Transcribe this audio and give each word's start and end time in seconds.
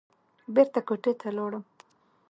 بېرته 0.53 0.79
کوټې 0.87 1.13
ته 1.19 1.27
لاړم. 1.37 1.63